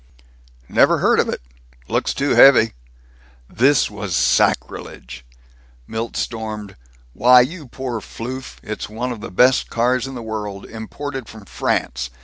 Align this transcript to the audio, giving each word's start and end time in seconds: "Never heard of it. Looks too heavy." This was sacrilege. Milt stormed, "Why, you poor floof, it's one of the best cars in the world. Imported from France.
"Never 0.67 0.97
heard 0.97 1.19
of 1.19 1.29
it. 1.29 1.41
Looks 1.87 2.15
too 2.15 2.31
heavy." 2.31 2.73
This 3.47 3.91
was 3.91 4.15
sacrilege. 4.15 5.23
Milt 5.85 6.17
stormed, 6.17 6.75
"Why, 7.13 7.41
you 7.41 7.67
poor 7.67 7.99
floof, 8.01 8.57
it's 8.63 8.89
one 8.89 9.11
of 9.11 9.21
the 9.21 9.29
best 9.29 9.69
cars 9.69 10.07
in 10.07 10.15
the 10.15 10.23
world. 10.23 10.65
Imported 10.65 11.29
from 11.29 11.45
France. 11.45 12.09